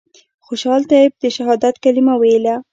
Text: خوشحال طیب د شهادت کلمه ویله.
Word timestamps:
خوشحال 0.45 0.81
طیب 0.91 1.11
د 1.23 1.25
شهادت 1.35 1.75
کلمه 1.83 2.13
ویله. 2.17 2.55